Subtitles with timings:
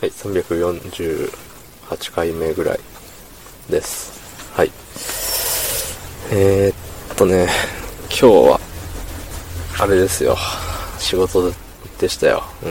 [0.00, 1.30] はい、348
[2.14, 2.80] 回目ぐらい
[3.68, 4.54] です。
[4.54, 4.72] はい。
[6.32, 7.46] えー、っとね、
[8.08, 8.60] 今日は、
[9.78, 10.38] あれですよ。
[10.98, 11.52] 仕事
[11.98, 12.42] でしたよ。
[12.62, 12.68] う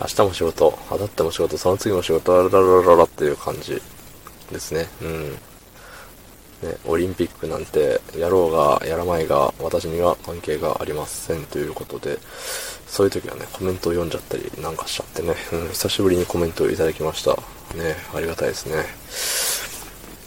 [0.00, 3.80] 明日も仕事、あたっても仕事、その次も仕事、あららららっていう感じ
[4.50, 4.88] ですね。
[5.00, 5.38] うん。
[6.62, 12.18] ね、オリンピックなんて、やろうがやらないが、私には関係がありませんということで、
[12.86, 17.32] そういう時はね、コメントを読んじゃったりなんかしちゃってね、うん、久しぶりにコメントをいただきました。
[17.76, 18.84] ね、ありがたいですね。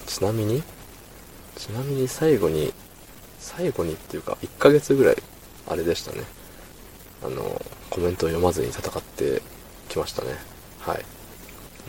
[0.08, 0.62] ちなみに、
[1.56, 2.74] ちなみに最後に、
[3.40, 5.16] 最後にっていうか、1ヶ月ぐらい、
[5.68, 6.24] あれでしたね。
[7.24, 9.42] あの、コメントを読まずに戦って
[9.88, 10.36] きましたね。
[10.80, 10.98] はい。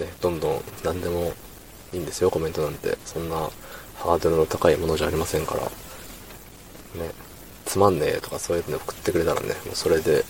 [0.00, 1.32] ね、どんどん何でも
[1.92, 2.96] いいんですよ、コメントなんて。
[3.04, 3.50] そんな
[4.06, 5.62] ハードルの高いものじゃありませんから。
[5.62, 7.10] ね、
[7.64, 10.24] つまんねえとかそういうの送ってくれたらね、もうそれで、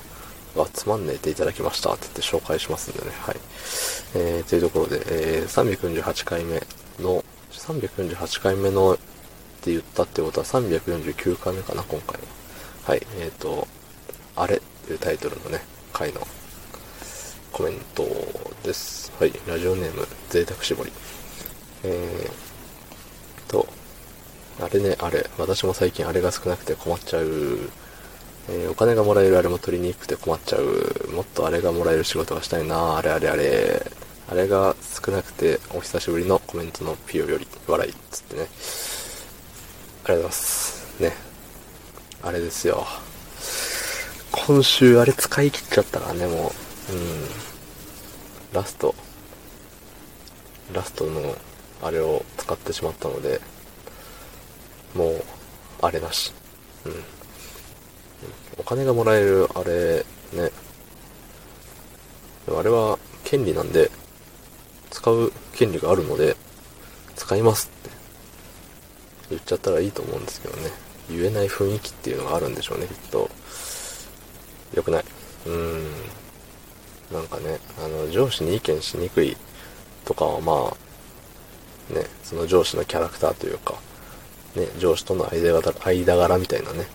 [0.56, 3.12] あ、つまんねえっていただきましたって言って紹介しますんでね。
[3.20, 3.36] はい。
[4.14, 6.62] えー、というところで、えー、348回目
[6.98, 8.96] の、348回目のっ
[9.60, 12.26] て言ったってことは349回目かな、今回は。
[12.86, 13.06] はい。
[13.18, 13.66] えっ、ー、と、
[14.34, 15.60] あれっていうタイトルのね、
[15.92, 16.20] 回の
[17.52, 18.04] コメント
[18.62, 19.12] です。
[19.18, 19.32] はい。
[19.46, 20.92] ラジオネーム、贅沢絞り。
[21.84, 22.55] えー、
[24.60, 25.28] あれね、あれ。
[25.38, 27.24] 私も最近あれが少なくて困っちゃう。
[28.48, 31.10] えーお金がもらえるあれも取りにくくて困っちゃう。
[31.12, 32.96] もっとあれがもらえる仕事がしたいな。
[32.96, 33.90] あれあれあれ。
[34.28, 37.92] あれが少なくてお久しぶりのコメントのピオより笑い。
[38.10, 38.42] つってね。
[38.42, 41.02] ありがとうございます。
[41.02, 41.12] ね。
[42.22, 42.86] あれですよ。
[44.32, 46.52] 今週あれ使い切っちゃったからね、も
[46.90, 46.92] う。
[46.92, 47.26] うん。
[48.52, 48.94] ラスト。
[50.72, 51.36] ラストの
[51.82, 53.40] あれを使ってしまったので、
[54.96, 55.24] もう、
[55.82, 56.32] あれなし。
[56.84, 56.92] うん。
[58.58, 60.50] お金がもらえるあれ、ね。
[62.48, 63.90] あれは権利なんで、
[64.90, 66.36] 使う権利があるので、
[67.14, 67.90] 使いますって
[69.30, 70.70] 言っちゃったらいいと思うんですけどね。
[71.08, 73.28] 言えない雰囲気っていうのがあるんでしょうね、きっと。
[74.74, 75.04] 良くない。
[75.46, 75.84] うーん。
[77.12, 79.36] なんかね、あの、上司に意見しにくい
[80.04, 83.74] とかはまあ、ね、その上司のキャラクターというか、
[84.56, 86.86] ね、上司との間柄間柄みたいなね、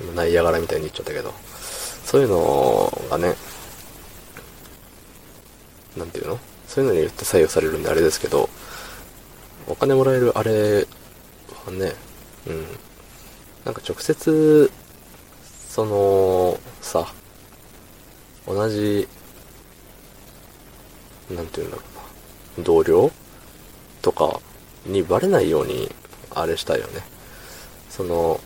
[0.00, 1.32] うん、今内野柄みたいに言っちゃったけど、
[2.04, 3.34] そういうのがね、
[5.96, 6.38] なんていうの？
[6.66, 8.50] そういうのによって左右されるんであれですけど、
[9.66, 10.86] お金もらえるあれ
[11.64, 11.94] はね、
[12.46, 12.66] うん、
[13.64, 14.70] なんか直接、
[15.68, 17.06] その、さ、
[18.46, 19.08] 同じ、
[21.30, 21.82] なんていうんだろ
[22.56, 23.10] うな、同僚
[24.02, 24.40] とか
[24.86, 25.90] にバレないように、
[26.40, 27.02] あれしたいよね。
[27.90, 28.40] その、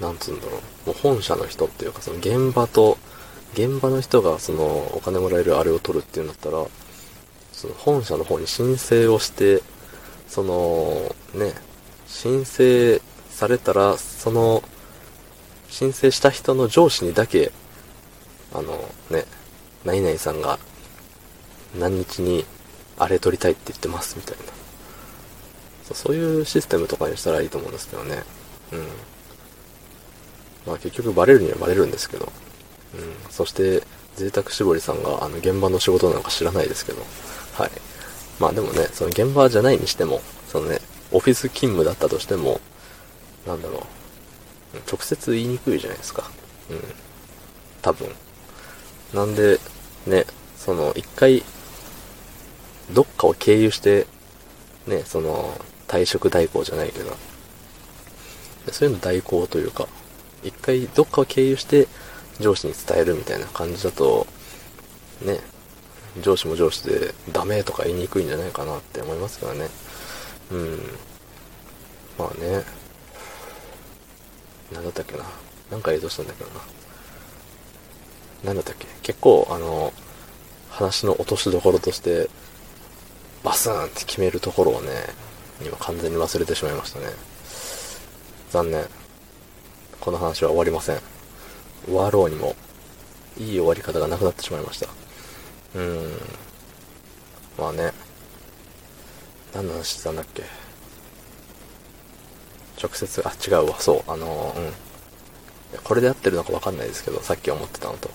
[0.00, 2.98] なんつうんだろう、もう本社の人っていうか、その現場と、
[3.54, 6.64] 現場の人がそのお金もらえるあれを取るっていうんだったら、
[7.52, 9.62] その本社の方に申請をして、
[10.28, 11.54] その、ね、
[12.06, 13.00] 申請
[13.30, 14.62] されたら、その、
[15.68, 17.52] 申請した人の上司にだけ、
[18.52, 18.76] あの
[19.10, 19.24] ね、
[19.84, 20.58] 何々さんが
[21.78, 22.44] 何日に
[22.98, 24.65] あれ取りたいって言ってますみたいな。
[25.94, 28.22] そういうシステムとかにしたらいいと思うんですけどね。
[28.72, 28.86] うん。
[30.66, 32.32] まあ結局バレるにはバレるんですけど。
[32.94, 33.30] うん。
[33.30, 33.82] そして、
[34.16, 37.02] 贅沢絞りさんがあの現場の仕事なのか知らないですけど。
[37.54, 37.70] はい。
[38.40, 40.80] まあでもね、その現場じゃないにしても、そのね、
[41.12, 42.60] オフィス勤務だったとしても、
[43.46, 43.80] なんだろう。
[44.90, 46.30] 直接言いにくいじゃないですか。
[46.70, 46.80] うん。
[47.80, 48.08] 多分。
[49.14, 49.58] なんで、
[50.06, 50.26] ね、
[50.58, 51.44] その、一回、
[52.92, 54.06] どっかを経由して、
[54.86, 55.58] ね、その、
[55.88, 57.16] 退職代行じゃないけど、
[58.72, 59.88] そういうの代行というか、
[60.42, 61.88] 一回どっかを経由して
[62.40, 64.26] 上司に伝えるみたいな感じだと、
[65.22, 65.40] ね、
[66.20, 69.68] 上司も上司でダメとか言いにくいんじゃないかなって思いますからね。
[70.50, 70.78] うん。
[72.18, 72.64] まあね、
[74.72, 75.24] なんだったっけな。
[75.70, 76.60] なんか映像したんだけどな。
[78.44, 79.92] なんだったっけ結構、あの、
[80.70, 82.28] 話の落としどころとして、
[83.42, 84.90] バスーンって決めるところをね、
[85.62, 87.06] 今完全に忘れてしまいましたね。
[88.50, 88.86] 残念。
[90.00, 91.00] この話は終わりません。
[91.86, 92.54] 終わろうにも、
[93.38, 94.88] いい終わり方がなくなってしまいました。
[95.74, 96.12] うーん。
[97.58, 97.92] まあね。
[99.54, 100.42] 何の話してたんだっけ
[102.82, 104.72] 直接、あ、違うわ、そう、あのー、うん。
[105.82, 108.10] これで合ってるのかわかんないですけど、さっき思ってたのと。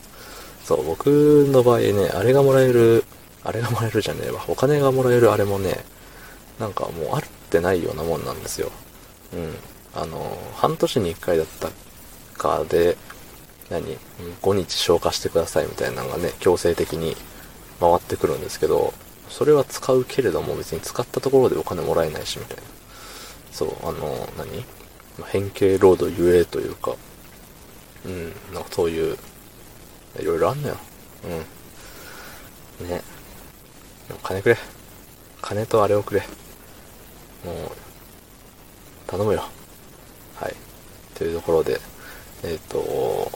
[0.64, 1.08] そう、僕
[1.52, 3.04] の場合ね、あれがもらえる、
[3.44, 5.84] あれがもらえるじゃねえわ、お金がもらえるあれもね、
[6.60, 8.72] なんかもうあってないようなもんなんですよ。
[9.34, 9.56] うん。
[9.94, 11.70] あの、半年に1回だった
[12.38, 12.98] かで、
[13.70, 13.98] 何
[14.42, 17.16] ?5 日消化してくださいみたいなのがね、強制的に
[17.80, 18.94] 回ってくるんですけど、
[19.30, 22.64] それは使うけれども別に使ったところでお金もらえないし、みたいな。
[23.52, 24.66] そう、あの、何？
[25.28, 26.96] 変形ロードゆえというか、
[28.06, 29.18] うん、なんかそういう、
[30.20, 30.78] いろいろあんのよ。
[32.80, 32.88] うん。
[32.90, 33.02] ね。
[34.08, 34.58] でも金くれ。
[35.52, 36.22] 金とあれをくれ。
[37.44, 37.56] もう、
[39.06, 39.44] 頼むよ。
[40.36, 40.56] はい。
[41.14, 41.78] というところで、
[42.42, 43.30] えっ、ー、と、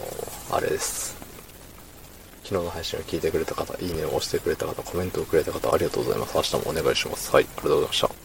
[0.50, 1.18] あれです。
[2.46, 6.38] 昨日の配信を聞いてくれた方、いいねを押してくれた方、コメントをくれた方、ありがとうございます。
[6.38, 7.32] 明日もお願いします。
[7.34, 8.25] はい、ありがとうございました。